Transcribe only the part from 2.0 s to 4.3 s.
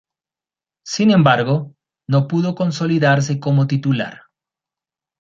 no pudo consolidarse como titular.